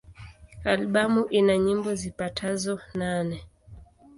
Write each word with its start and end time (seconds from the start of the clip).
Albamu 0.71 1.21
ina 1.37 1.55
nyimbo 1.65 1.89
zipatazo 2.01 2.73
nane. 2.99 3.37